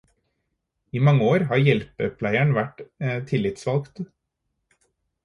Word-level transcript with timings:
I 0.99 1.01
mange 1.07 1.27
år 1.33 1.43
har 1.51 1.61
hjelpepleieren 1.67 2.53
vært 2.55 2.81
tillitsvalgt. 3.33 4.03